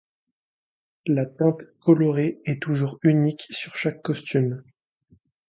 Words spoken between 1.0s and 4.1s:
La teinte colorée est toujours unique sur chaque